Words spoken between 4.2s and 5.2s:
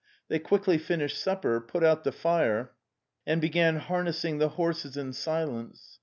the horses in